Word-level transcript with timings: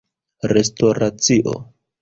restoracio 0.51 1.53